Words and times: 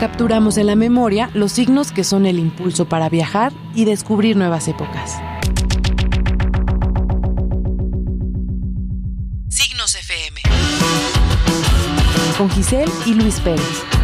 Capturamos 0.00 0.58
en 0.58 0.66
la 0.66 0.76
memoria 0.76 1.30
los 1.32 1.52
signos 1.52 1.90
que 1.90 2.04
son 2.04 2.26
el 2.26 2.38
impulso 2.38 2.86
para 2.86 3.08
viajar 3.08 3.54
y 3.74 3.86
descubrir 3.86 4.36
nuevas 4.36 4.68
épocas. 4.68 5.16
Signos 9.48 9.94
FM. 9.94 10.42
Con 12.36 12.50
Giselle 12.50 12.92
y 13.06 13.14
Luis 13.14 13.40
Pérez. 13.40 13.95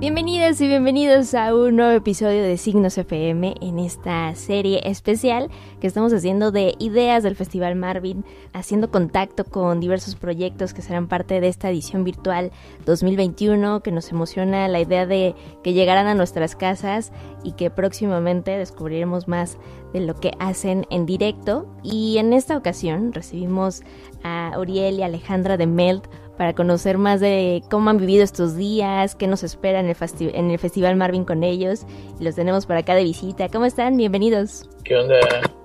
Bienvenidos 0.00 0.60
y 0.60 0.68
bienvenidos 0.68 1.34
a 1.34 1.52
un 1.52 1.74
nuevo 1.74 1.90
episodio 1.90 2.44
de 2.44 2.56
Signos 2.56 2.96
FM 2.96 3.56
en 3.60 3.80
esta 3.80 4.32
serie 4.36 4.80
especial 4.84 5.50
que 5.80 5.88
estamos 5.88 6.12
haciendo 6.12 6.52
de 6.52 6.76
ideas 6.78 7.24
del 7.24 7.34
Festival 7.34 7.74
Marvin, 7.74 8.24
haciendo 8.52 8.92
contacto 8.92 9.42
con 9.42 9.80
diversos 9.80 10.14
proyectos 10.14 10.72
que 10.72 10.82
serán 10.82 11.08
parte 11.08 11.40
de 11.40 11.48
esta 11.48 11.68
edición 11.68 12.04
virtual 12.04 12.52
2021, 12.86 13.80
que 13.80 13.90
nos 13.90 14.08
emociona 14.12 14.68
la 14.68 14.78
idea 14.78 15.04
de 15.04 15.34
que 15.64 15.72
llegaran 15.72 16.06
a 16.06 16.14
nuestras 16.14 16.54
casas 16.54 17.10
y 17.42 17.54
que 17.54 17.68
próximamente 17.68 18.56
descubriremos 18.56 19.26
más 19.26 19.58
de 19.92 20.00
lo 20.00 20.14
que 20.14 20.32
hacen 20.38 20.86
en 20.90 21.06
directo. 21.06 21.66
Y 21.82 22.18
en 22.18 22.32
esta 22.32 22.56
ocasión 22.56 23.12
recibimos 23.12 23.82
a 24.22 24.52
Uriel 24.58 24.98
y 24.98 25.02
Alejandra 25.02 25.56
de 25.56 25.66
Melt 25.66 26.06
para 26.36 26.54
conocer 26.54 26.98
más 26.98 27.20
de 27.20 27.62
cómo 27.68 27.90
han 27.90 27.98
vivido 27.98 28.22
estos 28.22 28.56
días, 28.56 29.16
qué 29.16 29.26
nos 29.26 29.42
espera 29.42 29.80
en 29.80 29.86
el, 29.86 29.96
en 30.20 30.50
el 30.50 30.58
Festival 30.58 30.96
Marvin 30.96 31.24
con 31.24 31.42
ellos. 31.42 31.84
Y 32.20 32.24
los 32.24 32.36
tenemos 32.36 32.64
por 32.64 32.76
acá 32.76 32.94
de 32.94 33.02
visita. 33.02 33.48
¿Cómo 33.48 33.64
están? 33.64 33.96
Bienvenidos. 33.96 34.70
¿Qué 34.84 34.96
onda? 34.96 35.18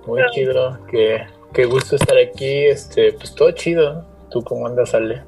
Muy 0.06 0.20
chido. 0.32 0.78
Qué, 0.90 1.24
qué 1.52 1.64
gusto 1.64 1.94
estar 1.96 2.18
aquí. 2.18 2.66
Este, 2.66 3.12
pues 3.12 3.34
todo 3.34 3.52
chido. 3.52 4.04
¿Tú 4.30 4.42
cómo 4.42 4.66
andas, 4.66 4.94
Ale? 4.94 5.22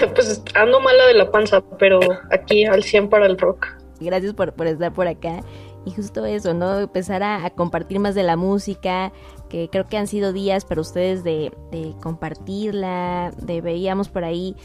Pues 0.14 0.42
ando 0.54 0.80
mala 0.80 1.06
de 1.06 1.14
la 1.14 1.30
panza, 1.30 1.62
pero 1.78 2.00
aquí 2.30 2.64
al 2.64 2.82
100 2.82 3.08
para 3.08 3.26
el 3.26 3.38
rock. 3.38 3.66
Gracias 4.00 4.34
por, 4.34 4.52
por 4.52 4.66
estar 4.66 4.92
por 4.92 5.06
acá. 5.06 5.40
Y 5.86 5.92
justo 5.92 6.26
eso, 6.26 6.52
¿no? 6.52 6.80
Empezar 6.80 7.22
a, 7.22 7.48
compartir 7.50 8.00
más 8.00 8.14
de 8.14 8.24
la 8.24 8.36
música, 8.36 9.12
que 9.48 9.70
creo 9.70 9.86
que 9.86 9.96
han 9.96 10.08
sido 10.08 10.34
días 10.34 10.64
para 10.66 10.82
ustedes 10.82 11.24
de, 11.24 11.56
de 11.70 11.94
compartirla, 12.02 13.32
de 13.40 13.60
veíamos 13.62 14.08
por 14.08 14.24
ahí 14.24 14.56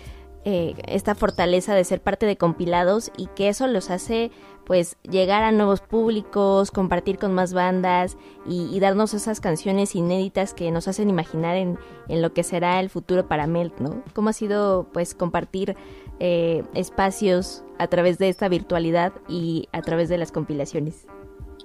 eh, 0.43 0.73
esta 0.87 1.13
fortaleza 1.13 1.75
de 1.75 1.83
ser 1.83 2.01
parte 2.01 2.25
de 2.25 2.35
compilados 2.35 3.11
y 3.15 3.27
que 3.27 3.47
eso 3.47 3.67
los 3.67 3.91
hace 3.91 4.31
pues 4.65 4.97
llegar 5.03 5.43
a 5.43 5.51
nuevos 5.51 5.81
públicos, 5.81 6.71
compartir 6.71 7.19
con 7.19 7.31
más 7.35 7.53
bandas 7.53 8.17
y, 8.47 8.79
darnos 8.79 9.13
esas 9.13 9.39
canciones 9.39 9.95
inéditas 9.95 10.55
que 10.55 10.71
nos 10.71 10.87
hacen 10.87 11.11
imaginar 11.11 11.57
en, 11.57 11.77
en, 12.07 12.23
lo 12.23 12.33
que 12.33 12.41
será 12.41 12.79
el 12.79 12.89
futuro 12.89 13.27
para 13.27 13.45
Melt, 13.45 13.79
¿no? 13.79 14.01
¿Cómo 14.15 14.29
ha 14.29 14.33
sido 14.33 14.87
pues 14.93 15.13
compartir 15.13 15.75
eh, 16.23 16.61
espacios 16.75 17.63
a 17.79 17.87
través 17.87 18.19
de 18.19 18.29
esta 18.29 18.47
virtualidad 18.47 19.11
y 19.27 19.67
a 19.71 19.81
través 19.81 20.07
de 20.07 20.19
las 20.19 20.31
compilaciones? 20.31 21.07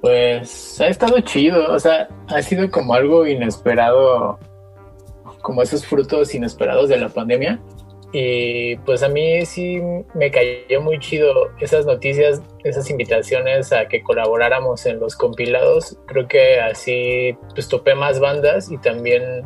Pues 0.00 0.80
ha 0.80 0.88
estado 0.88 1.20
chido, 1.20 1.74
o 1.74 1.78
sea, 1.78 2.08
ha 2.28 2.40
sido 2.40 2.70
como 2.70 2.94
algo 2.94 3.26
inesperado, 3.26 4.38
como 5.42 5.60
esos 5.60 5.86
frutos 5.86 6.34
inesperados 6.34 6.88
de 6.88 6.96
la 6.96 7.10
pandemia 7.10 7.60
y 8.12 8.76
pues 8.78 9.02
a 9.02 9.08
mí 9.08 9.44
sí 9.44 9.78
me 10.14 10.30
cayó 10.30 10.80
muy 10.80 10.98
chido 11.00 11.50
esas 11.60 11.84
noticias, 11.84 12.40
esas 12.64 12.88
invitaciones 12.88 13.74
a 13.74 13.88
que 13.88 14.02
colaboráramos 14.02 14.86
en 14.86 15.00
los 15.00 15.16
compilados. 15.16 15.98
Creo 16.06 16.26
que 16.26 16.60
así 16.60 17.36
pues 17.52 17.68
topé 17.68 17.94
más 17.94 18.18
bandas 18.18 18.70
y 18.70 18.78
también 18.78 19.42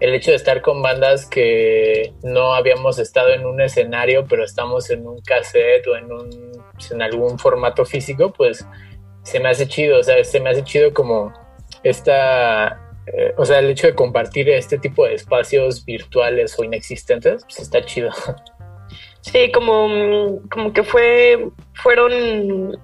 el 0.00 0.14
hecho 0.14 0.30
de 0.30 0.36
estar 0.36 0.62
con 0.62 0.82
bandas 0.82 1.26
que 1.26 2.12
no 2.22 2.54
habíamos 2.54 2.98
estado 2.98 3.30
en 3.30 3.46
un 3.46 3.60
escenario, 3.60 4.26
pero 4.28 4.44
estamos 4.44 4.90
en 4.90 5.06
un 5.06 5.20
cassette 5.20 5.86
o 5.86 5.96
en, 5.96 6.10
un, 6.10 6.30
en 6.90 7.02
algún 7.02 7.38
formato 7.38 7.84
físico, 7.84 8.32
pues 8.32 8.66
se 9.22 9.40
me 9.40 9.50
hace 9.50 9.68
chido, 9.68 10.00
o 10.00 10.02
sea, 10.02 10.22
se 10.24 10.40
me 10.40 10.50
hace 10.50 10.64
chido 10.64 10.94
como 10.94 11.32
esta 11.82 12.90
eh, 13.12 13.34
o 13.36 13.44
sea, 13.44 13.58
el 13.58 13.70
hecho 13.70 13.86
de 13.86 13.94
compartir 13.94 14.48
este 14.50 14.78
tipo 14.78 15.04
de 15.04 15.14
espacios 15.14 15.84
virtuales 15.84 16.56
o 16.58 16.64
inexistentes, 16.64 17.44
pues 17.44 17.60
está 17.60 17.84
chido. 17.84 18.10
Sí, 19.22 19.52
como, 19.52 20.40
como 20.50 20.72
que 20.72 20.82
fue, 20.82 21.50
fueron 21.74 22.78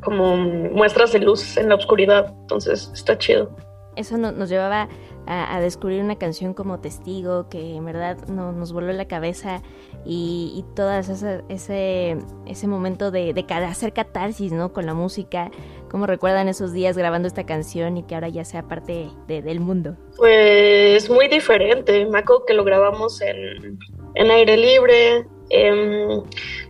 como 0.00 0.36
muestras 0.36 1.12
de 1.12 1.20
luz 1.20 1.56
en 1.56 1.68
la 1.68 1.76
oscuridad, 1.76 2.34
entonces 2.40 2.90
está 2.92 3.16
chido. 3.16 3.54
Eso 3.94 4.18
nos 4.18 4.48
llevaba 4.48 4.88
a, 5.26 5.60
descubrir 5.60 6.02
una 6.02 6.16
canción 6.16 6.54
como 6.54 6.80
Testigo, 6.80 7.48
que 7.48 7.74
en 7.74 7.84
verdad 7.84 8.16
no, 8.28 8.52
nos 8.52 8.72
voló 8.72 8.92
la 8.92 9.06
cabeza 9.06 9.62
y, 10.04 10.52
y 10.56 10.64
todo 10.74 10.92
ese, 10.92 12.16
ese 12.46 12.66
momento 12.66 13.10
de, 13.10 13.32
de, 13.34 13.44
hacer 13.54 13.92
catarsis 13.92 14.52
¿no? 14.52 14.72
con 14.72 14.86
la 14.86 14.94
música. 14.94 15.50
¿Cómo 15.90 16.06
recuerdan 16.06 16.48
esos 16.48 16.72
días 16.72 16.96
grabando 16.96 17.28
esta 17.28 17.44
canción 17.44 17.96
y 17.96 18.02
que 18.04 18.14
ahora 18.14 18.28
ya 18.28 18.44
sea 18.44 18.62
parte 18.62 19.08
del 19.26 19.60
mundo? 19.60 19.96
Pues 20.16 21.08
muy 21.10 21.28
diferente. 21.28 22.06
Me 22.06 22.18
acuerdo 22.18 22.44
que 22.44 22.54
lo 22.54 22.64
grabamos 22.64 23.20
en, 23.20 23.78
en 24.14 24.30
aire 24.30 24.56
libre. 24.56 25.26
Em, 25.48 26.22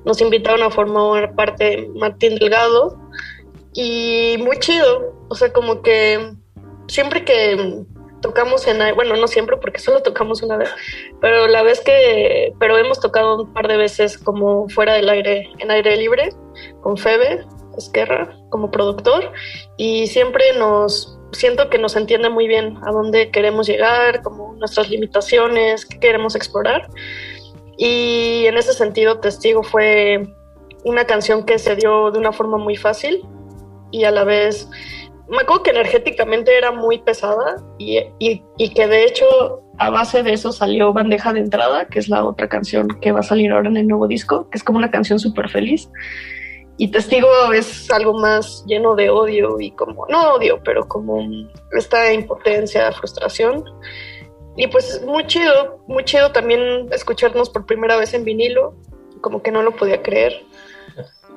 nos 0.04 0.20
invitaron 0.20 0.62
a 0.62 0.70
formar 0.70 1.34
parte 1.34 1.90
Martín 1.94 2.36
Delgado 2.36 2.98
y 3.72 4.36
muy 4.38 4.58
chido. 4.58 5.14
O 5.28 5.34
sea, 5.34 5.52
como 5.52 5.82
que 5.82 6.34
siempre 6.86 7.24
que 7.24 7.84
tocamos 8.26 8.66
en 8.66 8.78
bueno 8.96 9.14
no 9.14 9.28
siempre 9.28 9.56
porque 9.56 9.78
solo 9.78 10.02
tocamos 10.02 10.42
una 10.42 10.56
vez 10.56 10.68
pero 11.20 11.46
la 11.46 11.62
vez 11.62 11.80
que 11.80 12.52
pero 12.58 12.76
hemos 12.76 12.98
tocado 12.98 13.44
un 13.44 13.52
par 13.52 13.68
de 13.68 13.76
veces 13.76 14.18
como 14.18 14.68
fuera 14.68 14.94
del 14.94 15.08
aire 15.08 15.48
en 15.58 15.70
aire 15.70 15.96
libre 15.96 16.30
con 16.82 16.96
Febe 16.96 17.44
Esquerra 17.78 18.36
como 18.50 18.72
productor 18.72 19.32
y 19.76 20.08
siempre 20.08 20.42
nos 20.58 21.16
siento 21.30 21.70
que 21.70 21.78
nos 21.78 21.94
entiende 21.94 22.28
muy 22.28 22.48
bien 22.48 22.78
a 22.84 22.90
dónde 22.90 23.30
queremos 23.30 23.68
llegar 23.68 24.22
como 24.22 24.54
nuestras 24.54 24.90
limitaciones 24.90 25.86
qué 25.86 26.00
queremos 26.00 26.34
explorar 26.34 26.88
y 27.76 28.46
en 28.46 28.58
ese 28.58 28.72
sentido 28.72 29.20
Testigo 29.20 29.62
fue 29.62 30.26
una 30.84 31.04
canción 31.04 31.44
que 31.44 31.60
se 31.60 31.76
dio 31.76 32.10
de 32.10 32.18
una 32.18 32.32
forma 32.32 32.58
muy 32.58 32.74
fácil 32.74 33.24
y 33.92 34.02
a 34.02 34.10
la 34.10 34.24
vez 34.24 34.68
me 35.28 35.38
acuerdo 35.38 35.64
que 35.64 35.70
energéticamente 35.70 36.56
era 36.56 36.70
muy 36.72 36.98
pesada 36.98 37.56
y, 37.78 38.00
y, 38.18 38.68
que 38.74 38.86
de 38.86 39.04
hecho 39.04 39.26
a 39.78 39.90
base 39.90 40.22
de 40.22 40.32
eso 40.32 40.52
salió 40.52 40.92
Bandeja 40.92 41.32
de 41.32 41.40
Entrada, 41.40 41.86
que 41.86 41.98
es 41.98 42.08
la 42.08 42.24
otra 42.24 42.48
canción 42.48 42.88
que 43.00 43.12
va 43.12 43.20
a 43.20 43.24
salir 43.24 43.50
ahora 43.50 43.68
en 43.68 43.76
el 43.76 43.88
nuevo 43.88 44.06
disco, 44.06 44.48
que 44.50 44.58
es 44.58 44.64
como 44.64 44.78
una 44.78 44.90
canción 44.90 45.18
súper 45.18 45.48
feliz. 45.48 45.90
Y 46.78 46.88
Testigo 46.88 47.28
es 47.52 47.90
algo 47.90 48.14
más 48.14 48.64
lleno 48.66 48.94
de 48.94 49.10
odio 49.10 49.58
y 49.60 49.70
como, 49.72 50.06
no 50.08 50.34
odio, 50.34 50.60
pero 50.62 50.86
como 50.86 51.26
esta 51.72 52.12
impotencia, 52.12 52.92
frustración. 52.92 53.64
Y 54.56 54.68
pues 54.68 55.02
muy 55.04 55.26
chido, 55.26 55.82
muy 55.88 56.04
chido 56.04 56.32
también 56.32 56.88
escucharnos 56.92 57.50
por 57.50 57.66
primera 57.66 57.96
vez 57.96 58.14
en 58.14 58.24
vinilo, 58.24 58.74
como 59.22 59.42
que 59.42 59.50
no 59.50 59.62
lo 59.62 59.72
podía 59.72 60.02
creer. 60.02 60.44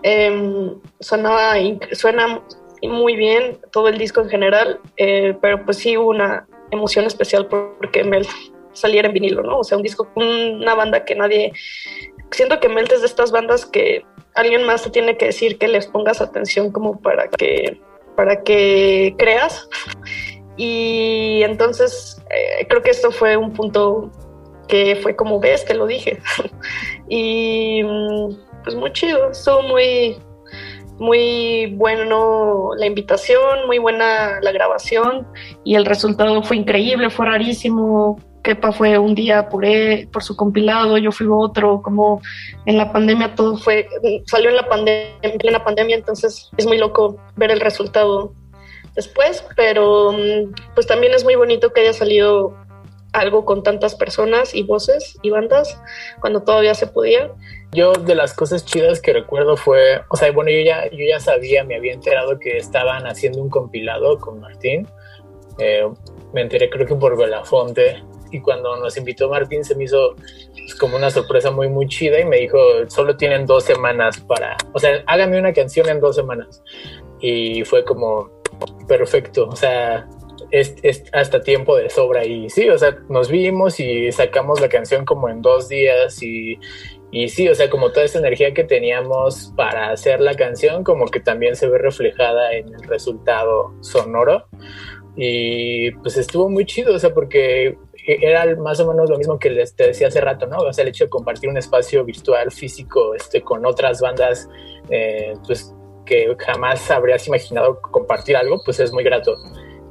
Eh, 0.03 0.73
sonaba, 0.99 1.55
suena 1.93 2.41
muy 2.87 3.15
bien 3.15 3.59
todo 3.71 3.87
el 3.87 3.97
disco 3.97 4.21
en 4.21 4.29
general, 4.29 4.79
eh, 4.97 5.35
pero 5.41 5.65
pues 5.65 5.77
sí 5.77 5.97
una 5.97 6.47
emoción 6.71 7.05
especial 7.05 7.47
porque 7.47 8.03
Melt 8.03 8.29
saliera 8.73 9.07
en 9.07 9.13
vinilo, 9.13 9.43
¿no? 9.43 9.59
O 9.59 9.63
sea, 9.63 9.77
un 9.77 9.83
disco, 9.83 10.07
una 10.15 10.75
banda 10.75 11.05
que 11.05 11.15
nadie... 11.15 11.53
Siento 12.31 12.59
que 12.59 12.69
Melt 12.69 12.91
es 12.91 13.01
de 13.01 13.07
estas 13.07 13.31
bandas 13.31 13.65
que 13.65 14.05
alguien 14.35 14.63
más 14.63 14.83
te 14.83 14.91
tiene 14.91 15.17
que 15.17 15.25
decir 15.25 15.57
que 15.57 15.67
les 15.67 15.87
pongas 15.87 16.21
atención 16.21 16.71
como 16.71 16.99
para 17.01 17.27
que, 17.27 17.81
para 18.15 18.43
que 18.43 19.15
creas. 19.17 19.67
Y 20.61 21.41
entonces 21.43 22.21
eh, 22.29 22.67
creo 22.67 22.81
que 22.81 22.89
esto 22.89 23.11
fue 23.11 23.37
un 23.37 23.53
punto 23.53 24.11
que 24.67 24.97
fue 24.97 25.15
como 25.15 25.39
ves, 25.39 25.63
te 25.63 25.73
lo 25.73 25.87
dije. 25.87 26.19
y 27.07 27.81
mm, 27.81 28.35
pues 28.65 28.75
muy 28.75 28.91
chido, 28.91 29.31
estuvo 29.31 29.61
muy, 29.63 30.17
muy 30.99 31.73
bueno 31.75 32.71
la 32.77 32.85
invitación, 32.85 33.65
muy 33.65 33.79
buena 33.79 34.39
la 34.41 34.51
grabación 34.51 35.27
y 35.63 35.75
el 35.75 35.85
resultado 35.85 36.43
fue 36.43 36.57
increíble, 36.57 37.09
fue 37.09 37.25
rarísimo. 37.25 38.19
Kepa 38.41 38.71
fue 38.71 38.97
un 38.97 39.15
día 39.15 39.49
por, 39.49 39.65
por 40.11 40.23
su 40.23 40.35
compilado, 40.35 40.97
yo 40.97 41.11
fui 41.11 41.27
otro, 41.29 41.81
como 41.81 42.21
en 42.65 42.77
la 42.77 42.91
pandemia 42.91 43.35
todo 43.35 43.57
fue, 43.57 43.87
salió 44.25 44.49
en 44.49 44.55
la 44.55 44.67
pandemia, 44.67 45.17
en 45.21 45.37
plena 45.37 45.63
pandemia, 45.63 45.97
entonces 45.97 46.49
es 46.55 46.65
muy 46.65 46.77
loco 46.77 47.17
ver 47.35 47.51
el 47.51 47.59
resultado 47.59 48.33
después, 48.95 49.43
pero 49.57 50.13
mm, 50.13 50.53
pues 50.73 50.87
también 50.87 51.13
es 51.13 51.25
muy 51.25 51.35
bonito 51.35 51.73
que 51.73 51.81
haya 51.81 51.93
salido 51.93 52.55
algo 53.11 53.45
con 53.45 53.63
tantas 53.63 53.95
personas 53.95 54.53
y 54.53 54.63
voces 54.63 55.17
y 55.21 55.29
bandas 55.31 55.79
cuando 56.19 56.43
todavía 56.43 56.75
se 56.75 56.87
podía. 56.87 57.31
Yo 57.71 57.93
de 57.93 58.15
las 58.15 58.33
cosas 58.33 58.65
chidas 58.65 58.99
que 58.99 59.13
recuerdo 59.13 59.55
fue, 59.55 60.01
o 60.09 60.17
sea, 60.17 60.31
bueno, 60.31 60.49
yo 60.49 60.61
ya, 60.61 60.89
yo 60.89 61.05
ya 61.07 61.19
sabía, 61.19 61.63
me 61.63 61.75
había 61.75 61.93
enterado 61.93 62.39
que 62.39 62.57
estaban 62.57 63.05
haciendo 63.05 63.41
un 63.41 63.49
compilado 63.49 64.17
con 64.19 64.39
Martín, 64.39 64.87
Eh, 65.59 65.85
me 66.33 66.41
enteré 66.41 66.69
creo 66.69 66.87
que 66.87 66.95
por 66.95 67.17
Belafonte 67.17 68.01
y 68.31 68.39
cuando 68.39 68.77
nos 68.77 68.95
invitó 68.95 69.29
Martín 69.29 69.63
se 69.65 69.75
me 69.75 69.83
hizo 69.83 70.15
pues, 70.53 70.73
como 70.75 70.95
una 70.95 71.09
sorpresa 71.09 71.51
muy 71.51 71.67
muy 71.67 71.85
chida 71.87 72.17
y 72.19 72.25
me 72.25 72.37
dijo 72.37 72.57
solo 72.87 73.17
tienen 73.17 73.45
dos 73.45 73.65
semanas 73.65 74.19
para, 74.21 74.55
o 74.73 74.79
sea, 74.79 75.03
hágame 75.05 75.37
una 75.37 75.51
canción 75.51 75.89
en 75.89 75.99
dos 75.99 76.15
semanas 76.15 76.63
y 77.19 77.63
fue 77.65 77.83
como 77.83 78.29
perfecto, 78.87 79.47
o 79.49 79.55
sea, 79.55 80.07
es, 80.51 80.75
hasta 81.11 81.41
tiempo 81.41 81.75
de 81.75 81.89
sobra 81.89 82.25
y 82.25 82.49
sí, 82.49 82.69
o 82.69 82.77
sea, 82.77 82.97
nos 83.09 83.29
vimos 83.29 83.79
y 83.79 84.11
sacamos 84.11 84.61
la 84.61 84.69
canción 84.69 85.05
como 85.05 85.27
en 85.29 85.41
dos 85.41 85.67
días 85.67 86.21
y, 86.23 86.57
y 87.11 87.29
sí, 87.29 87.49
o 87.49 87.55
sea, 87.55 87.69
como 87.69 87.91
toda 87.91 88.05
esa 88.05 88.19
energía 88.19 88.53
que 88.53 88.63
teníamos 88.63 89.51
para 89.55 89.91
hacer 89.91 90.21
la 90.21 90.35
canción, 90.35 90.83
como 90.83 91.07
que 91.07 91.19
también 91.19 91.55
se 91.55 91.67
ve 91.67 91.79
reflejada 91.79 92.53
en 92.53 92.73
el 92.73 92.83
resultado 92.83 93.73
sonoro. 93.81 94.45
Y 95.15 95.91
pues 95.91 96.17
estuvo 96.17 96.49
muy 96.49 96.65
chido, 96.65 96.95
o 96.95 96.99
sea, 96.99 97.13
porque 97.13 97.77
era 98.05 98.55
más 98.55 98.79
o 98.79 98.87
menos 98.87 99.09
lo 99.09 99.17
mismo 99.17 99.39
que 99.39 99.49
les 99.49 99.75
te 99.75 99.87
decía 99.87 100.07
hace 100.07 100.21
rato, 100.21 100.45
¿no? 100.45 100.57
O 100.59 100.71
sea, 100.71 100.83
el 100.83 100.89
hecho 100.89 101.05
de 101.05 101.09
compartir 101.09 101.49
un 101.49 101.57
espacio 101.57 102.05
virtual, 102.05 102.51
físico, 102.51 103.15
este, 103.15 103.41
con 103.41 103.65
otras 103.65 104.01
bandas, 104.01 104.47
eh, 104.89 105.33
pues 105.45 105.73
que 106.05 106.35
jamás 106.39 106.89
habrías 106.91 107.27
imaginado 107.27 107.81
compartir 107.81 108.37
algo, 108.37 108.61
pues 108.63 108.79
es 108.79 108.93
muy 108.93 109.03
grato. 109.03 109.35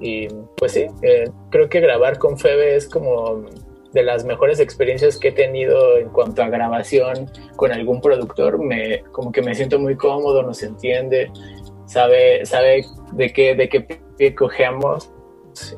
Y 0.01 0.29
pues 0.57 0.73
sí, 0.73 0.87
eh, 1.03 1.31
creo 1.51 1.69
que 1.69 1.81
grabar 1.81 2.19
con 2.19 2.39
Febe 2.39 2.77
es 2.77 2.89
como 2.89 3.45
de 3.93 4.03
las 4.03 4.25
mejores 4.25 4.61
experiencias 4.61 5.19
que 5.19 5.29
he 5.29 5.33
tenido 5.33 5.97
en 5.99 6.09
cuanto 6.11 6.43
a 6.43 6.49
grabación 6.49 7.31
con 7.57 7.73
algún 7.73 8.01
productor. 8.01 8.59
Me, 8.59 9.03
como 9.13 9.33
que 9.33 9.43
me 9.43 9.55
siento 9.55 9.79
muy 9.79 9.97
cómodo, 9.97 10.43
nos 10.43 10.63
entiende, 10.63 11.31
sabe, 11.87 12.45
sabe 12.45 12.85
de 13.13 13.33
qué, 13.33 13.55
de 13.55 13.69
qué 13.69 13.81
pie 14.17 14.35
cojeamos. 14.35 15.11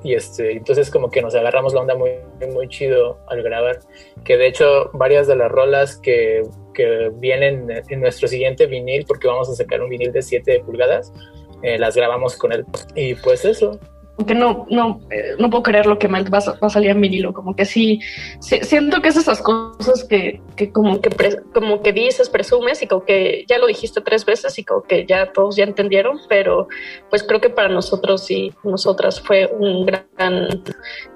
Y 0.04 0.14
este, 0.14 0.52
entonces 0.52 0.90
como 0.90 1.10
que 1.10 1.22
nos 1.22 1.34
agarramos 1.34 1.72
la 1.72 1.80
onda 1.80 1.94
muy, 1.94 2.10
muy 2.52 2.68
chido 2.68 3.18
al 3.28 3.42
grabar. 3.42 3.78
Que 4.24 4.36
de 4.36 4.48
hecho 4.48 4.90
varias 4.92 5.26
de 5.26 5.36
las 5.36 5.50
rolas 5.50 5.96
que, 5.96 6.42
que 6.74 7.10
vienen 7.14 7.68
en 7.88 8.00
nuestro 8.00 8.28
siguiente 8.28 8.66
vinil, 8.66 9.04
porque 9.06 9.28
vamos 9.28 9.48
a 9.48 9.54
sacar 9.54 9.80
un 9.80 9.88
vinil 9.88 10.12
de 10.12 10.22
7 10.22 10.62
pulgadas, 10.66 11.12
eh, 11.62 11.78
las 11.78 11.96
grabamos 11.96 12.36
con 12.36 12.52
él. 12.52 12.66
Y 12.94 13.14
pues 13.14 13.44
eso, 13.44 13.78
que 14.26 14.34
no, 14.34 14.66
no, 14.70 15.00
eh, 15.10 15.34
no 15.38 15.50
puedo 15.50 15.62
creer 15.62 15.86
lo 15.86 15.98
que 15.98 16.08
va, 16.08 16.20
va, 16.20 16.38
a 16.38 16.70
salir 16.70 16.90
en 16.90 17.00
vinilo, 17.00 17.32
como 17.32 17.54
que 17.54 17.64
sí, 17.64 18.00
siento 18.40 19.02
que 19.02 19.08
es 19.08 19.16
esas 19.16 19.42
cosas 19.42 20.04
que, 20.04 20.40
que 20.56 20.72
como 20.72 21.00
que 21.00 21.10
como 21.52 21.82
que 21.82 21.92
dices, 21.92 22.28
presumes 22.28 22.82
y 22.82 22.86
como 22.86 23.04
que 23.04 23.44
ya 23.48 23.58
lo 23.58 23.66
dijiste 23.66 24.00
tres 24.00 24.24
veces 24.24 24.58
y 24.58 24.64
como 24.64 24.82
que 24.82 25.06
ya 25.06 25.32
todos 25.32 25.56
ya 25.56 25.64
entendieron, 25.64 26.20
pero 26.28 26.68
pues 27.08 27.22
creo 27.22 27.40
que 27.40 27.50
para 27.50 27.68
nosotros 27.68 28.30
y 28.30 28.52
nosotras 28.64 29.20
fue 29.20 29.46
un 29.46 29.86
gran, 29.86 30.62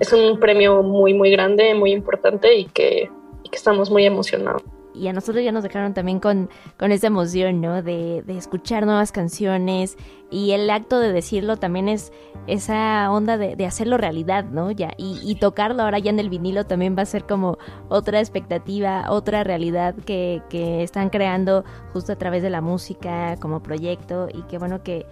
es 0.01 0.13
un 0.13 0.39
premio 0.39 0.83
muy, 0.83 1.15
muy 1.15 1.31
grande, 1.31 1.75
muy 1.75 1.93
importante 1.93 2.55
y 2.55 2.67
que 2.67 3.09
estamos 3.53 3.89
muy 3.91 4.05
emocionados 4.05 4.63
y 4.95 5.09
a 5.09 5.13
nosotros 5.13 5.45
ya 5.45 5.53
nos 5.53 5.63
dejaron 5.63 5.95
también 5.95 6.21
con, 6.21 6.49
con 6.79 6.93
esa 6.93 7.09
emoción, 7.09 7.61
¿no? 7.61 7.83
De, 7.83 8.23
de, 8.23 8.39
escuchar 8.39 8.87
nuevas 8.87 9.13
canciones 9.13 9.97
y 10.31 10.53
el 10.53 10.71
acto 10.71 11.01
de 11.01 11.13
decirlo 11.13 11.57
también 11.57 11.89
es 11.89 12.13
esa 12.47 13.11
onda 13.11 13.37
de, 13.37 13.57
de 13.57 13.67
hacerlo 13.67 13.97
realidad, 13.97 14.45
¿no? 14.45 14.71
Ya, 14.71 14.93
y, 14.97 15.19
y, 15.23 15.35
tocarlo 15.37 15.83
ahora 15.83 15.99
ya 15.99 16.11
en 16.11 16.19
el 16.19 16.31
vinilo 16.31 16.65
también 16.65 16.97
va 16.97 17.03
a 17.03 17.07
ser 17.07 17.25
como 17.25 17.59
otra 17.89 18.21
expectativa, 18.21 19.11
otra 19.11 19.45
realidad 19.45 19.95
que, 19.95 20.43
que 20.49 20.83
están 20.83 21.11
creando 21.11 21.65
justo 21.93 22.13
a 22.13 22.17
través 22.17 22.43
de 22.43 22.51
la 22.51 22.61
música 22.61 23.37
como 23.41 23.63
proyecto 23.63 24.29
y 24.33 24.43
qué 24.43 24.59
bueno 24.59 24.83
que 24.83 25.07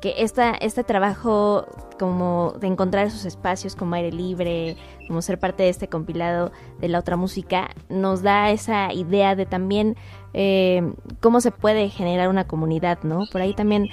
que 0.00 0.14
esta, 0.18 0.52
este 0.52 0.84
trabajo 0.84 1.66
como 1.98 2.54
de 2.60 2.68
encontrar 2.68 3.06
esos 3.06 3.24
espacios 3.24 3.74
como 3.74 3.94
aire 3.96 4.12
libre, 4.12 4.76
como 5.08 5.20
ser 5.22 5.38
parte 5.38 5.64
de 5.64 5.68
este 5.70 5.88
compilado 5.88 6.52
de 6.80 6.88
la 6.88 7.00
otra 7.00 7.16
música, 7.16 7.70
nos 7.88 8.22
da 8.22 8.50
esa 8.50 8.92
idea 8.92 9.34
de 9.34 9.46
también 9.46 9.96
eh, 10.34 10.92
cómo 11.20 11.40
se 11.40 11.50
puede 11.50 11.88
generar 11.88 12.28
una 12.28 12.46
comunidad, 12.46 13.00
¿no? 13.02 13.26
Por 13.32 13.40
ahí 13.40 13.54
también 13.54 13.88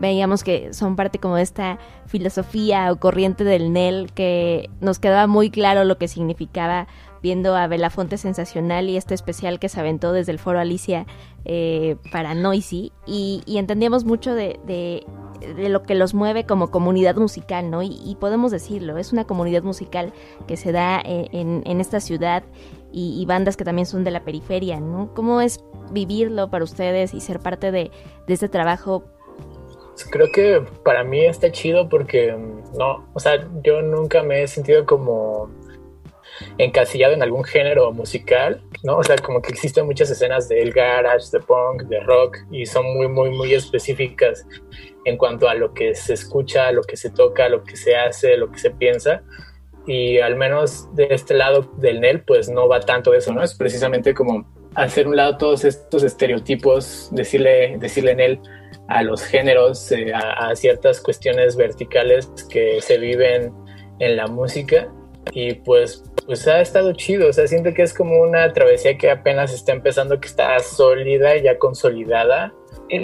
veíamos 0.00 0.42
que 0.42 0.72
son 0.72 0.96
parte 0.96 1.18
como 1.18 1.36
de 1.36 1.42
esta 1.42 1.78
filosofía 2.06 2.90
o 2.90 2.96
corriente 2.96 3.44
del 3.44 3.72
NEL 3.72 4.10
que 4.14 4.70
nos 4.80 4.98
quedaba 4.98 5.26
muy 5.26 5.50
claro 5.50 5.84
lo 5.84 5.98
que 5.98 6.08
significaba 6.08 6.88
viendo 7.22 7.56
a 7.56 7.66
Belafonte 7.66 8.18
Sensacional 8.18 8.88
y 8.88 8.96
este 8.96 9.14
especial 9.14 9.58
que 9.58 9.68
se 9.68 9.80
aventó 9.80 10.12
desde 10.12 10.32
el 10.32 10.38
foro 10.38 10.60
Alicia 10.60 11.06
eh, 11.44 11.96
para 12.12 12.34
Noisy 12.34 12.92
y, 13.06 13.42
entendíamos 13.46 14.04
mucho 14.04 14.34
de, 14.34 14.58
de 15.40 15.68
lo 15.68 15.82
que 15.82 15.94
los 15.94 16.14
mueve 16.14 16.44
como 16.44 16.70
comunidad 16.70 17.16
musical, 17.16 17.70
¿no? 17.70 17.82
Y, 17.82 18.16
podemos 18.20 18.50
decirlo, 18.50 18.98
es 18.98 19.12
una 19.12 19.24
comunidad 19.26 19.62
musical 19.62 20.12
que 20.46 20.56
se 20.56 20.72
da 20.72 21.00
eh, 21.04 21.28
en, 21.32 21.80
esta 21.80 22.00
ciudad 22.00 22.42
y, 22.92 23.24
bandas 23.26 23.56
que 23.56 23.64
también 23.64 23.86
son 23.86 24.04
de 24.04 24.10
la 24.10 24.24
periferia, 24.24 24.80
¿no? 24.80 25.12
¿Cómo 25.14 25.40
es 25.40 25.64
vivirlo 25.92 26.50
para 26.50 26.64
ustedes 26.64 27.14
y 27.14 27.20
ser 27.20 27.40
parte 27.40 27.70
de, 27.70 27.90
de 28.26 28.34
este 28.34 28.48
trabajo? 28.48 29.04
Creo 30.10 30.28
que 30.32 30.62
para 30.84 31.04
mí 31.04 31.24
está 31.24 31.50
chido 31.52 31.88
porque, 31.88 32.32
mm, 32.32 32.78
no, 32.78 33.06
o 33.12 33.20
sea, 33.20 33.48
yo 33.62 33.82
nunca 33.82 34.22
me 34.22 34.42
he 34.42 34.48
sentido 34.48 34.86
como 34.86 35.50
encasillado 36.58 37.14
en 37.14 37.22
algún 37.22 37.44
género 37.44 37.92
musical, 37.92 38.62
¿no? 38.82 38.98
O 38.98 39.04
sea, 39.04 39.16
como 39.16 39.42
que 39.42 39.50
existen 39.50 39.86
muchas 39.86 40.10
escenas 40.10 40.48
del 40.48 40.72
garage, 40.72 41.26
de 41.32 41.40
punk, 41.40 41.82
de 41.84 42.00
rock 42.00 42.38
y 42.50 42.66
son 42.66 42.84
muy, 42.94 43.08
muy, 43.08 43.30
muy 43.30 43.54
específicas 43.54 44.46
en 45.04 45.16
cuanto 45.16 45.48
a 45.48 45.54
lo 45.54 45.72
que 45.72 45.94
se 45.94 46.14
escucha, 46.14 46.72
lo 46.72 46.82
que 46.82 46.96
se 46.96 47.10
toca, 47.10 47.48
lo 47.48 47.64
que 47.64 47.76
se 47.76 47.96
hace, 47.96 48.36
lo 48.36 48.50
que 48.50 48.58
se 48.58 48.70
piensa. 48.70 49.22
Y 49.86 50.18
al 50.18 50.36
menos 50.36 50.94
de 50.94 51.08
este 51.10 51.34
lado 51.34 51.70
del 51.78 52.00
NEL, 52.00 52.22
pues 52.22 52.48
no 52.48 52.68
va 52.68 52.80
tanto 52.80 53.14
eso, 53.14 53.32
¿no? 53.32 53.42
Es 53.42 53.54
precisamente 53.54 54.14
como 54.14 54.46
hacer 54.74 55.08
un 55.08 55.16
lado 55.16 55.36
todos 55.36 55.64
estos 55.64 56.02
estereotipos, 56.02 57.08
decirle, 57.12 57.76
decirle 57.78 58.12
en 58.12 58.20
él 58.20 58.40
a 58.88 59.02
los 59.02 59.22
géneros, 59.22 59.90
eh, 59.92 60.12
a, 60.12 60.48
a, 60.48 60.56
ciertas 60.56 61.00
cuestiones 61.00 61.56
verticales 61.56 62.30
que 62.50 62.80
se 62.80 62.98
viven 62.98 63.52
en 63.98 64.16
la 64.16 64.26
música. 64.26 64.92
Y 65.32 65.54
pues, 65.54 66.04
pues 66.30 66.46
ha 66.46 66.60
estado 66.60 66.92
chido, 66.92 67.28
o 67.28 67.32
sea, 67.32 67.48
siento 67.48 67.74
que 67.74 67.82
es 67.82 67.92
como 67.92 68.22
una 68.22 68.52
travesía 68.52 68.96
que 68.96 69.10
apenas 69.10 69.52
está 69.52 69.72
empezando, 69.72 70.20
que 70.20 70.28
está 70.28 70.56
sólida, 70.60 71.36
ya 71.38 71.58
consolidada, 71.58 72.54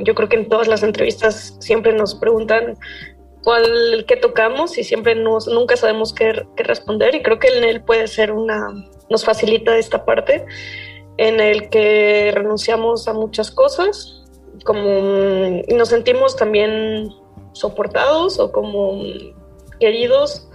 yo 0.05 0.15
creo 0.15 0.29
que 0.29 0.37
en 0.37 0.49
todas 0.49 0.69
las 0.69 0.85
entrevistas 0.85 1.57
siempre 1.59 1.93
nos 1.93 2.15
preguntan 2.15 2.79
cuál 3.43 4.05
qué 4.07 4.15
tocamos 4.15 4.79
y 4.79 4.85
siempre 4.85 5.17
nos, 5.17 5.49
nunca 5.49 5.77
sabemos 5.77 6.15
qué, 6.15 6.47
qué, 6.55 6.63
responder 6.63 7.17
y 7.17 7.23
creo 7.25 7.41
que 7.41 7.49
en 7.49 7.65
él 7.65 7.83
puede 7.83 8.07
ser 8.07 8.31
una 8.31 8.69
nos 9.11 9.25
facilita 9.25 9.77
esta 9.77 10.05
parte 10.05 10.47
en 11.17 11.41
el 11.41 11.69
que 11.69 12.31
renunciamos 12.33 13.09
a 13.09 13.13
muchas 13.13 13.51
cosas 13.51 14.23
como 14.65 15.63
y 15.67 15.75
nos 15.75 15.89
sentimos 15.89 16.37
también 16.37 17.13
soportados 17.55 18.39
o 18.39 18.53
como 18.53 19.03
queridos 19.81 20.49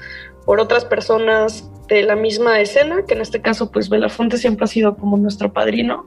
por 0.45 0.61
otras 0.61 0.85
personas 0.85 1.69
de 1.95 2.03
la 2.03 2.15
misma 2.15 2.59
escena, 2.59 3.05
que 3.05 3.13
en 3.13 3.21
este 3.21 3.41
caso 3.41 3.71
pues 3.71 3.89
Belafonte 3.89 4.37
siempre 4.37 4.65
ha 4.65 4.67
sido 4.67 4.95
como 4.95 5.17
nuestro 5.17 5.51
padrino 5.51 6.05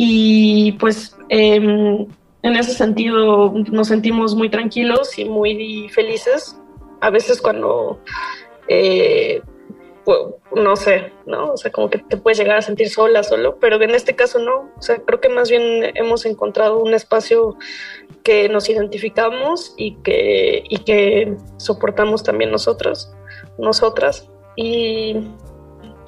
y 0.00 0.72
pues 0.72 1.16
eh, 1.28 1.56
en 1.56 2.56
ese 2.56 2.72
sentido 2.72 3.52
nos 3.72 3.88
sentimos 3.88 4.36
muy 4.36 4.48
tranquilos 4.48 5.18
y 5.18 5.24
muy 5.24 5.88
felices. 5.88 6.56
A 7.00 7.10
veces 7.10 7.42
cuando, 7.42 8.00
eh, 8.68 9.42
no 10.54 10.76
sé, 10.76 11.12
¿no? 11.26 11.52
O 11.52 11.56
sea, 11.56 11.72
como 11.72 11.90
que 11.90 11.98
te 11.98 12.16
puedes 12.16 12.38
llegar 12.38 12.58
a 12.58 12.62
sentir 12.62 12.88
sola, 12.90 13.24
solo, 13.24 13.58
pero 13.60 13.82
en 13.82 13.90
este 13.90 14.14
caso 14.14 14.38
no. 14.38 14.70
O 14.78 14.82
sea, 14.82 14.98
creo 14.98 15.20
que 15.20 15.28
más 15.28 15.50
bien 15.50 15.90
hemos 15.96 16.24
encontrado 16.26 16.78
un 16.78 16.94
espacio 16.94 17.56
que 18.22 18.48
nos 18.48 18.68
identificamos 18.68 19.74
y 19.76 19.96
que, 19.96 20.62
y 20.68 20.78
que 20.78 21.36
soportamos 21.56 22.22
también 22.22 22.52
nosotros, 22.52 23.12
nosotras. 23.58 24.30
Y 24.60 25.14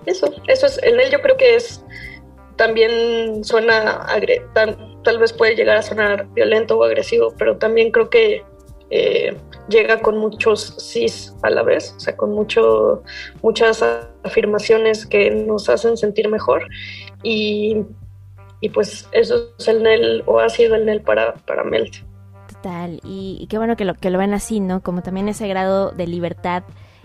eso, 0.07 0.29
eso 0.49 0.67
es, 0.67 0.83
en 0.83 0.99
él 0.99 1.09
yo 1.13 1.21
creo 1.23 1.37
que 1.37 1.55
es 1.55 1.85
también 2.57 3.45
suena 3.45 4.05
tal 5.05 5.19
vez 5.19 5.33
puede 5.33 5.55
llegar 5.55 5.77
a 5.77 5.83
sonar 5.83 6.27
violento 6.35 6.77
o 6.77 6.83
agresivo, 6.83 7.33
pero 7.39 7.59
también 7.59 7.93
creo 7.93 8.11
que 8.11 8.45
eh, 8.91 9.37
llega 9.69 10.01
con 10.01 10.19
muchos 10.19 10.75
sís 10.79 11.33
a 11.43 11.51
la 11.51 11.63
vez, 11.63 11.95
o 11.97 12.01
sea, 12.01 12.17
con 12.17 12.33
mucho, 12.33 13.05
muchas 13.41 13.85
afirmaciones 14.25 15.07
que 15.07 15.31
nos 15.31 15.69
hacen 15.69 15.97
sentir 15.97 16.29
mejor 16.29 16.67
y, 17.23 17.85
y 18.61 18.69
pues 18.71 19.09
eso 19.13 19.55
es 19.61 19.69
el 19.69 19.85
NEL 19.85 20.25
o 20.27 20.41
ha 20.41 20.49
sido 20.49 20.75
el 20.75 20.87
NEL 20.87 21.03
para, 21.03 21.35
para 21.35 21.63
Melt. 21.63 21.99
Total, 22.53 23.01
y, 23.05 23.47
qué 23.49 23.59
bueno 23.59 23.77
que 23.77 23.85
lo, 23.85 23.95
que 23.95 24.11
lo 24.11 24.19
ven 24.19 24.35
así, 24.35 24.59
¿no? 24.59 24.83
Como 24.83 25.03
también 25.03 25.29
ese 25.29 25.47
grado 25.47 25.93
de 25.93 26.09
libertad 26.09 26.65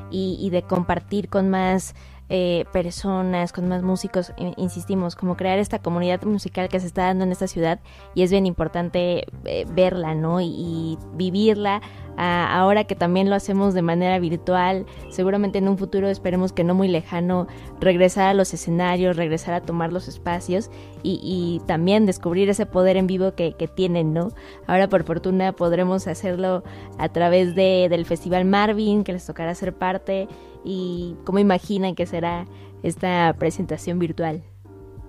y, 0.09 0.38
y 0.39 0.50
de 0.50 0.63
compartir 0.63 1.29
con 1.29 1.50
más 1.50 1.95
eh, 2.27 2.65
personas, 2.74 3.53
con 3.53 3.67
más 3.67 3.84
músicos, 3.84 4.34
insistimos, 4.58 5.15
como 5.15 5.38
crear 5.38 5.60
esta 5.60 5.77
comunidad 5.77 6.24
musical 6.24 6.70
que 6.70 6.79
se 6.79 6.88
está 6.88 7.03
dando 7.03 7.24
en 7.24 7.32
esta 7.32 7.46
ciudad 7.46 7.79
y 8.15 8.24
es 8.24 8.32
bien 8.32 8.48
importante 8.48 9.27
eh, 9.46 9.65
verla, 9.72 10.15
¿no? 10.15 10.41
Y, 10.41 10.98
vivirla. 11.13 11.82
ahora 12.17 12.86
que 12.86 12.96
también 12.96 13.29
lo 13.29 13.36
hacemos 13.36 13.74
de 13.74 13.82
manera 13.82 14.17
virtual, 14.20 14.86
seguramente 15.10 15.60
en 15.60 15.67
un 15.67 15.77
futuro 15.77 16.08
esperemos 16.08 16.51
que 16.51 16.63
no 16.63 16.74
muy 16.74 16.88
lejano 16.88 17.48
regresar 17.79 18.29
a 18.29 18.34
los 18.34 18.53
escenarios, 18.53 19.17
regresar 19.17 19.53
a 19.53 19.62
tomar 19.62 19.94
los 19.94 20.08
espacios 20.08 20.72
y, 21.03 21.62
también 21.67 22.05
descubrir 22.05 22.50
ese 22.50 22.65
poder 22.65 22.98
en 22.98 23.05
vivo 23.05 23.34
que, 23.36 23.70
tienen, 23.75 24.13
¿no? 24.13 24.29
Ahora 24.65 24.88
por 24.88 25.03
fortuna 25.03 25.51
podremos 25.51 26.08
hacerlo 26.08 26.63
a 26.98 27.10
través 27.10 27.53
de, 27.55 27.88
del 27.89 28.05
Festival 28.05 28.46
Marvin, 28.46 29.03
que 29.03 29.13
les 29.13 29.25
tocará 29.25 29.53
ser 29.53 29.74
parte 29.74 30.27
y 30.65 31.15
cómo 31.24 31.39
imaginan 31.39 31.95
que 31.95 32.05
será 32.05 32.45
esta 32.84 33.34
presentación 33.39 34.00
virtual. 34.00 34.43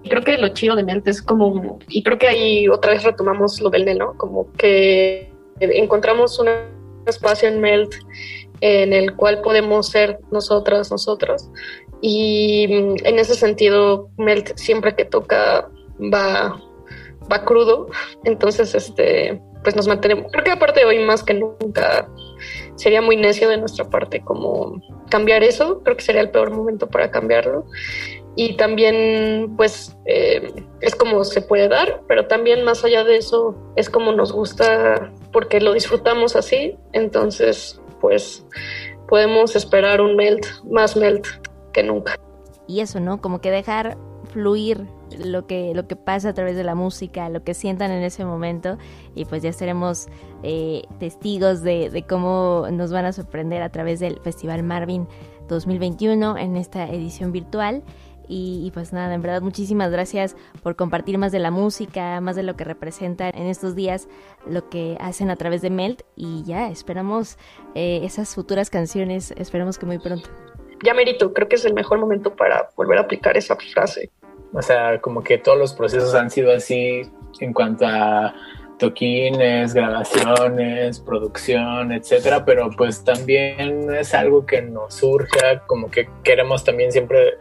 Creo 0.05 0.23
que 0.23 0.39
lo 0.39 0.49
chido 0.49 0.77
de 0.77 0.85
Melt 0.85 1.09
es 1.09 1.21
como, 1.21 1.79
y 1.89 2.03
creo 2.05 2.19
que 2.19 2.29
ahí 2.29 2.69
otra 2.69 2.93
vez 2.93 3.03
retomamos 3.03 3.61
lo 3.61 3.71
del 3.71 3.99
¿no? 3.99 4.17
Como 4.17 4.53
que 4.53 5.33
encontramos 5.59 6.39
un 6.39 6.49
espacio 7.07 7.49
en 7.49 7.61
Melt 7.61 7.95
en 8.61 8.93
el 8.93 9.17
cual 9.17 9.41
podemos 9.43 9.89
ser 9.89 10.19
nosotras, 10.31 10.91
nosotros. 10.91 11.51
Y 12.01 12.65
en 13.05 13.19
ese 13.19 13.35
sentido, 13.35 14.11
Melt 14.19 14.57
siempre 14.57 14.95
que 14.95 15.05
toca 15.05 15.69
va, 16.01 16.61
va 17.31 17.45
crudo. 17.45 17.89
Entonces, 18.25 18.75
este, 18.75 19.41
pues 19.63 19.75
nos 19.75 19.89
mantenemos. 19.89 20.31
Creo 20.31 20.45
que 20.45 20.51
aparte 20.51 20.85
hoy 20.85 20.99
más 21.01 21.23
que 21.23 21.35
nunca 21.35 22.09
sería 22.77 23.03
muy 23.03 23.17
necio 23.17 23.49
de 23.49 23.59
nuestra 23.59 23.85
parte 23.91 24.21
como 24.21 24.81
cambiar 25.09 25.43
eso, 25.43 25.83
creo 25.83 25.97
que 25.97 26.05
sería 26.05 26.21
el 26.21 26.31
peor 26.31 26.51
momento 26.51 26.89
para 26.89 27.11
cambiarlo. 27.11 27.65
Y 28.39 28.57
también, 28.57 29.55
pues, 29.57 29.97
eh, 30.05 30.53
es 30.81 30.95
como 30.95 31.25
se 31.25 31.41
puede 31.41 31.69
dar, 31.69 32.03
pero 32.07 32.27
también 32.27 32.65
más 32.65 32.85
allá 32.85 33.03
de 33.03 33.17
eso, 33.17 33.57
es 33.77 33.89
como 33.89 34.13
nos 34.13 34.31
gusta 34.31 35.11
porque 35.33 35.59
lo 35.59 35.73
disfrutamos 35.73 36.37
así, 36.37 36.77
entonces, 36.93 37.81
pues, 38.01 38.45
podemos 39.09 39.57
esperar 39.57 40.03
un 40.03 40.17
melt, 40.17 40.45
más 40.71 40.97
melt 40.97 41.27
que 41.73 41.83
nunca. 41.83 42.17
Y 42.67 42.81
eso, 42.81 43.01
¿no? 43.01 43.23
Como 43.23 43.41
que 43.41 43.51
dejar 43.51 43.97
fluir 44.33 44.87
lo 45.19 45.47
que, 45.47 45.73
lo 45.75 45.87
que 45.87 45.97
pasa 45.97 46.31
a 46.31 46.35
través 46.35 46.57
de 46.57 46.65
la 46.65 46.75
música, 46.75 47.29
lo 47.29 47.43
que 47.45 47.55
sientan 47.55 47.91
en 47.91 48.03
ese 48.03 48.25
momento 48.25 48.79
y 49.15 49.25
pues 49.25 49.43
ya 49.43 49.51
estaremos 49.51 50.09
eh, 50.43 50.83
testigos 50.99 51.63
de, 51.63 52.05
cómo 52.09 52.67
nos 52.71 52.93
van 52.93 53.05
a 53.05 53.13
sorprender 53.13 53.63
a 53.63 53.71
través 53.71 54.01
del 54.01 54.21
Festival 54.21 54.63
Marvin 54.63 55.07
2021 55.49 56.39
en 56.39 56.57
esta 56.57 56.89
edición 56.89 57.33
virtual. 57.33 57.83
Y, 58.29 58.73
pues 58.75 58.93
nada, 58.93 59.15
en 59.15 59.23
verdad 59.23 59.41
muchísimas 59.41 59.93
gracias 59.93 60.35
por 60.65 60.75
compartir 60.75 61.17
más 61.17 61.31
de 61.31 61.39
la 61.39 61.53
música, 61.53 62.21
más 62.21 62.35
de 62.35 62.43
lo 62.43 62.57
que 62.57 62.65
representan 62.65 63.31
en 63.37 63.47
estos 63.47 63.77
días, 63.77 64.09
lo 64.49 64.69
que 64.69 64.97
hacen 64.99 65.31
a 65.31 65.37
través 65.37 65.63
de 65.63 65.71
Melt 65.71 66.03
y 66.17 66.43
ya 66.43 66.69
esperamos 66.69 67.39
eh, 67.77 68.01
esas 68.03 68.35
futuras 68.35 68.69
canciones, 68.69 69.33
esperamos 69.37 69.79
que 69.79 69.87
muy 69.87 70.01
pronto. 70.01 70.29
Ya 70.85 70.93
merito, 70.93 71.33
creo 71.33 71.49
que 71.49 71.55
es 71.55 71.65
el 71.65 71.73
mejor 71.75 72.01
momento 72.01 72.35
para 72.35 72.69
volver 72.77 72.99
a 72.99 73.03
aplicar 73.03 73.37
esa 73.37 73.55
frase. 73.55 74.11
O 74.53 74.63
sea, 74.63 75.01
como 75.01 75.23
que 75.23 75.39
todos 75.39 75.59
los 75.59 75.75
procesos 75.75 76.15
han 76.15 76.31
sido 76.31 76.53
así 76.53 77.03
en 77.41 77.53
cuanto 77.53 77.87
a 77.87 78.35
toquines, 78.79 79.73
grabaciones, 79.73 81.01
producción, 81.01 81.93
etcétera, 81.93 82.45
pero 82.45 82.71
pues 82.77 83.05
también 83.05 83.93
es 83.95 84.15
algo 84.15 84.45
que 84.45 84.63
nos 84.63 84.95
surja, 84.95 85.63
como 85.67 85.91
que 85.91 86.09
queremos 86.23 86.65
también 86.65 86.93
siempre 86.93 87.35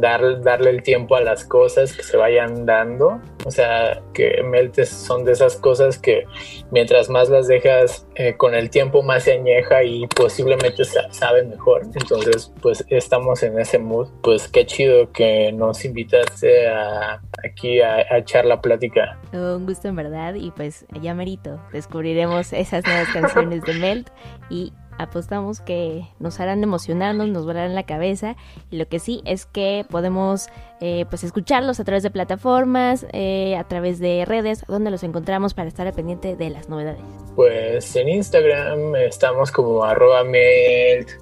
dar, 0.00 0.42
darle 0.42 0.70
el 0.70 0.82
tiempo 0.82 1.16
a 1.16 1.20
las 1.20 1.44
cosas 1.44 1.96
que 1.96 2.02
se 2.02 2.16
vayan 2.16 2.66
dando. 2.66 3.20
O 3.44 3.50
sea, 3.50 4.02
que 4.12 4.42
meltes 4.42 4.88
son 4.88 5.24
de 5.24 5.32
esas 5.32 5.56
cosas 5.56 5.98
que 5.98 6.24
mientras 6.70 7.08
más 7.08 7.28
las 7.28 7.48
dejas 7.48 8.06
eh, 8.14 8.34
con 8.36 8.54
el 8.54 8.68
tiempo 8.70 9.02
más 9.02 9.24
se 9.24 9.34
añeja 9.34 9.84
y 9.84 10.06
posiblemente 10.08 10.84
sabe 10.84 11.44
mejor. 11.44 11.82
Entonces, 11.94 12.52
pues 12.60 12.84
estamos 12.88 13.42
en 13.42 13.58
ese 13.58 13.78
mood. 13.78 14.08
Pues 14.22 14.48
qué 14.48 14.66
chido 14.66 15.10
que 15.12 15.52
nos 15.52 15.84
invitaste 15.84 16.68
a, 16.68 17.22
aquí 17.44 17.80
a, 17.80 17.96
a 18.10 18.18
echar 18.18 18.44
la 18.44 18.60
plática. 18.60 19.18
Un 19.32 19.66
gusto 19.66 19.88
en 19.88 19.96
verdad 19.96 20.34
y 20.34 20.50
pues 20.50 20.86
ya 21.00 21.14
merito. 21.14 21.60
Descubriremos 21.72 22.52
esas 22.52 22.84
nuevas 22.84 23.08
canciones 23.12 23.62
de 23.62 23.74
Melt 23.74 24.10
y 24.50 24.72
apostamos 24.98 25.60
que 25.60 26.06
nos 26.18 26.40
harán 26.40 26.62
emocionarnos, 26.62 27.28
nos 27.28 27.46
volarán 27.46 27.74
la 27.74 27.84
cabeza 27.84 28.36
y 28.70 28.76
lo 28.76 28.86
que 28.88 28.98
sí 28.98 29.22
es 29.24 29.46
que 29.46 29.86
podemos 29.88 30.48
eh, 30.80 31.06
pues 31.08 31.24
escucharlos 31.24 31.80
a 31.80 31.84
través 31.84 32.02
de 32.02 32.10
plataformas, 32.10 33.06
eh, 33.12 33.56
a 33.56 33.64
través 33.64 33.98
de 33.98 34.24
redes, 34.26 34.64
donde 34.68 34.90
los 34.90 35.02
encontramos 35.02 35.54
para 35.54 35.68
estar 35.68 35.92
pendiente 35.92 36.36
de 36.36 36.50
las 36.50 36.68
novedades. 36.68 37.00
Pues 37.34 37.96
en 37.96 38.08
Instagram 38.08 38.96
estamos 38.96 39.50
como 39.50 39.84
arroba 39.84 40.22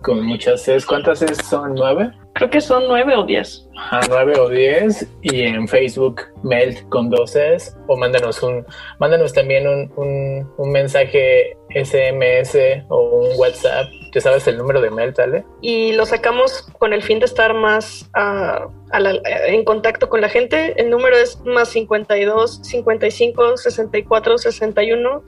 con 0.03 0.25
muchas 0.25 0.67
es. 0.69 0.85
¿Cuántas 0.85 1.23
es? 1.23 1.39
¿Son 1.39 1.75
nueve? 1.75 2.11
Creo 2.37 2.51
que 2.51 2.61
son 2.61 2.87
nueve 2.87 3.17
o 3.17 3.25
diez. 3.25 3.67
Ajá, 3.79 4.01
nueve 4.11 4.39
o 4.39 4.51
diez. 4.51 5.09
Y 5.23 5.41
en 5.41 5.67
Facebook, 5.67 6.21
Melt 6.43 6.87
con 6.91 7.09
dos 7.09 7.35
S. 7.35 7.73
O 7.89 7.97
mándanos 7.97 8.43
un, 8.43 8.67
mándanos 8.99 9.33
también 9.33 9.67
un, 9.67 9.91
un, 9.97 10.47
un 10.59 10.71
mensaje 10.71 11.57
SMS 11.71 12.85
o 12.89 13.21
un 13.21 13.41
WhatsApp. 13.41 13.87
¿Te 14.13 14.21
sabes 14.21 14.47
el 14.49 14.59
número 14.59 14.83
de 14.83 14.91
Melt, 14.91 15.19
Ale? 15.19 15.47
Y 15.63 15.93
lo 15.93 16.05
sacamos 16.05 16.69
con 16.79 16.93
el 16.93 17.03
fin 17.03 17.21
de 17.21 17.25
estar 17.25 17.55
más 17.55 18.07
a, 18.13 18.69
a 18.91 19.01
la, 19.01 19.19
en 19.47 19.65
contacto 19.65 20.11
con 20.11 20.21
la 20.21 20.29
gente. 20.29 20.79
El 20.79 20.91
número 20.91 21.17
es 21.17 21.41
más 21.41 21.71
52 21.71 22.61
55 22.63 23.57
64 23.57 24.39
61 24.39 25.23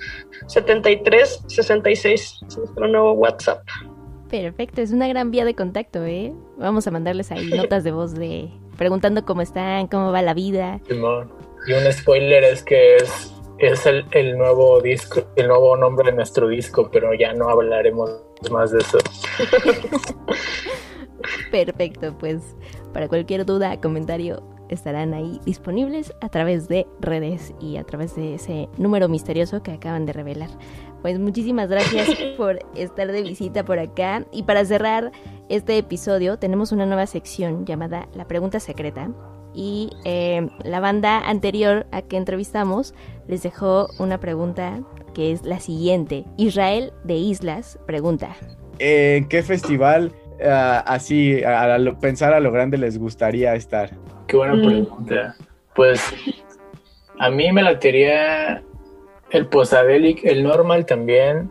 73 0.47 1.45
66. 1.47 2.41
Es 2.47 2.59
nuestro 2.59 2.87
nuevo 2.87 3.13
WhatsApp. 3.13 3.63
Perfecto, 4.31 4.83
es 4.83 4.93
una 4.93 5.09
gran 5.09 5.31
vía 5.31 5.45
de 5.45 5.55
contacto, 5.55 6.05
¿eh? 6.05 6.33
Vamos 6.59 6.87
a 6.87 6.91
mandarles 6.91 7.33
ahí 7.33 7.47
notas 7.57 7.85
de 7.85 7.93
voz 7.93 8.15
de 8.15 8.51
preguntando 8.77 9.25
cómo 9.25 9.43
están, 9.43 9.89
cómo 9.89 10.13
va 10.13 10.23
la 10.23 10.35
vida. 10.35 10.81
Y 10.89 11.73
un 11.73 11.93
spoiler 11.93 12.45
es 12.45 12.63
que 12.63 12.97
es, 12.97 13.35
es 13.59 13.87
el, 13.87 14.05
el, 14.13 14.39
nuevo 14.39 14.81
disco, 14.81 15.23
el 15.37 15.49
nuevo 15.49 15.77
nombre 15.77 16.11
de 16.11 16.17
nuestro 16.17 16.49
disco, 16.49 16.89
pero 16.93 17.13
ya 17.15 17.33
no 17.33 17.49
hablaremos 17.49 18.23
más 18.51 18.71
de 18.71 18.79
eso. 18.79 18.99
Perfecto, 21.51 22.17
pues 22.19 22.55
para 22.93 23.09
cualquier 23.09 23.45
duda, 23.45 23.81
comentario, 23.81 24.43
estarán 24.69 25.15
ahí 25.15 25.41
disponibles 25.45 26.15
a 26.21 26.29
través 26.29 26.69
de 26.69 26.87
redes 27.01 27.55
y 27.61 27.77
a 27.77 27.85
través 27.85 28.15
de 28.17 28.35
ese 28.35 28.69
número 28.77 29.09
misterioso 29.09 29.63
que 29.63 29.73
acaban 29.73 30.07
de 30.07 30.13
revelar. 30.13 30.51
Pues 31.03 31.19
muchísimas 31.19 31.69
gracias 31.69 32.09
por 32.37 32.59
estar 32.75 33.11
de 33.11 33.23
visita 33.23 33.65
por 33.65 33.79
acá. 33.79 34.27
Y 34.33 34.43
para 34.43 34.65
cerrar 34.65 35.13
este 35.49 35.79
episodio 35.79 36.39
tenemos 36.39 36.73
una 36.73 36.87
nueva 36.87 37.07
sección 37.07 37.65
llamada 37.65 38.09
La 38.15 38.27
Pregunta 38.27 38.61
Secreta. 38.61 39.11
Y 39.55 39.91
eh, 40.05 40.49
la 40.63 40.81
banda 40.81 41.19
anterior 41.19 41.87
a 41.91 42.03
que 42.03 42.17
entrevistamos 42.17 42.95
les 43.27 43.43
dejó 43.43 43.89
una 43.99 44.21
pregunta 44.21 44.81
que 45.15 45.33
es 45.33 45.45
la 45.45 45.59
siguiente. 45.59 46.25
Israel 46.37 46.93
de 47.05 47.15
Islas 47.15 47.79
pregunta. 47.87 48.37
¿En 48.79 49.27
qué 49.29 49.43
festival 49.43 50.13
uh, 50.41 50.83
así, 50.87 51.43
a, 51.43 51.75
a, 51.75 51.99
pensar 52.01 52.33
a 52.33 52.41
lo 52.41 52.53
grande, 52.53 52.79
les 52.79 52.99
gustaría 52.99 53.55
estar? 53.55 53.91
Qué 54.27 54.37
buena 54.37 54.55
mm. 54.55 54.67
pregunta. 54.67 55.37
Pues 55.75 56.03
a 57.19 57.31
mí 57.31 57.53
me 57.53 57.63
latería 57.63 58.63
el 59.31 59.47
posadelic, 59.47 60.25
el 60.25 60.43
normal 60.43 60.87
también. 60.87 61.51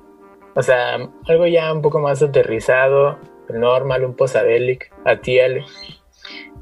O 0.56 0.62
sea, 0.62 0.98
algo 1.27 1.48
ya 1.48 1.72
un 1.72 1.82
poco 1.82 2.00
más 2.00 2.22
aterrizado. 2.22 3.20
El 3.50 3.60
normal, 3.60 4.06
un 4.06 4.15
posadelic. 4.15 4.91
A 5.06 5.17
ti, 5.17 5.39
Ale. 5.39 5.63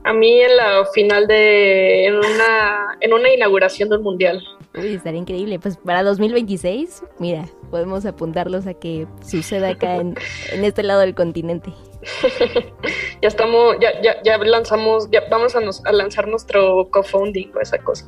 A 0.03 0.13
mí 0.13 0.39
en 0.41 0.55
la 0.55 0.85
final 0.93 1.27
de. 1.27 2.05
En 2.05 2.15
una, 2.15 2.97
en 2.99 3.13
una 3.13 3.33
inauguración 3.33 3.89
del 3.89 4.01
mundial. 4.01 4.43
Uy, 4.77 4.95
estaría 4.95 5.19
increíble. 5.19 5.57
Pues 5.59 5.77
para 5.77 6.03
2026, 6.03 7.03
mira, 7.19 7.45
podemos 7.71 8.05
apuntarlos 8.05 8.67
a 8.67 8.73
que 8.73 9.07
suceda 9.25 9.69
acá 9.69 9.95
en, 9.95 10.15
en 10.51 10.65
este 10.65 10.83
lado 10.83 10.99
del 10.99 11.15
continente. 11.15 11.71
ya 13.21 13.27
estamos, 13.27 13.75
ya, 13.79 14.01
ya, 14.01 14.21
ya 14.23 14.37
lanzamos, 14.37 15.09
ya 15.11 15.23
vamos 15.29 15.55
a, 15.55 15.61
nos, 15.61 15.85
a 15.85 15.91
lanzar 15.91 16.27
nuestro 16.27 16.89
co-founding 16.89 17.51
o 17.55 17.59
esa 17.59 17.77
cosa. 17.79 18.05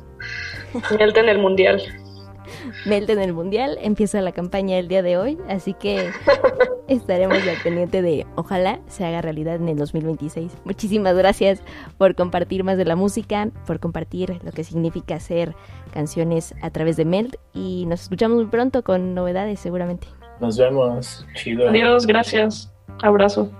Melte 0.98 1.20
en 1.20 1.28
el 1.28 1.38
mundial. 1.38 1.82
Melte 2.86 3.12
en 3.12 3.20
el 3.20 3.32
mundial, 3.32 3.78
empieza 3.82 4.20
la 4.20 4.32
campaña 4.32 4.78
el 4.78 4.88
día 4.88 5.02
de 5.02 5.18
hoy, 5.18 5.38
así 5.48 5.74
que 5.74 6.10
estaremos 6.88 7.38
al 7.38 7.62
pendiente 7.62 8.02
de 8.02 8.26
ojalá 8.36 8.80
se 8.86 9.04
haga 9.04 9.20
realidad 9.20 9.56
en 9.56 9.68
el 9.68 9.76
2026. 9.76 10.52
Muchísimas 10.64 11.14
gracias 11.16 11.62
por 11.98 12.14
compartir 12.14 12.64
más 12.64 12.78
de 12.78 12.84
la 12.84 12.96
música, 12.96 13.50
por 13.66 13.80
compartir 13.80 14.38
lo 14.42 14.52
que 14.52 14.64
significa 14.64 15.16
hacer 15.16 15.54
canciones 15.92 16.54
a 16.62 16.70
través 16.70 16.96
de 16.96 17.04
Melt 17.04 17.36
y 17.52 17.84
nos 17.86 18.02
escuchamos 18.02 18.36
muy 18.36 18.46
pronto 18.46 18.82
con 18.82 19.14
novedades 19.14 19.60
seguramente. 19.60 20.06
Nos 20.40 20.56
vemos. 20.56 21.26
Chido. 21.34 21.68
Adiós, 21.68 22.06
gracias. 22.06 22.72
Abrazo. 23.02 23.50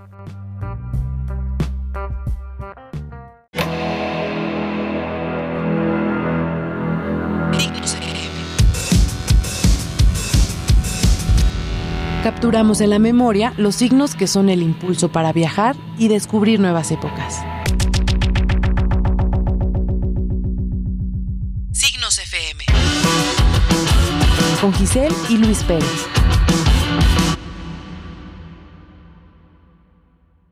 Capturamos 12.28 12.82
en 12.82 12.90
la 12.90 12.98
memoria 12.98 13.54
los 13.56 13.76
signos 13.76 14.14
que 14.14 14.26
son 14.26 14.50
el 14.50 14.60
impulso 14.60 15.10
para 15.10 15.32
viajar 15.32 15.76
y 15.96 16.08
descubrir 16.08 16.60
nuevas 16.60 16.90
épocas. 16.90 17.38
Signos 21.72 22.18
FM. 22.18 22.64
Con 24.60 24.74
Giselle 24.74 25.14
y 25.30 25.38
Luis 25.38 25.62
Pérez. 25.62 26.17